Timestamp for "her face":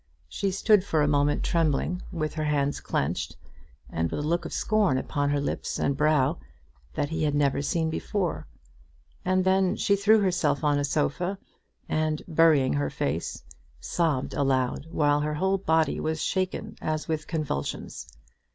12.73-13.43